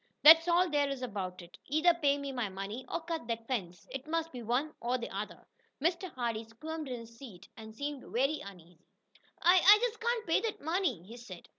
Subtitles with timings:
[0.23, 1.59] That's all there is about it.
[1.67, 3.85] Either pay me my money or cut that fence.
[3.91, 5.45] It must be one or the other."
[5.79, 6.11] Mr.
[6.15, 8.79] Hardee squirmed in his seat, and seemed very uneasy.
[9.43, 11.47] "I I just can't pay that money," he said.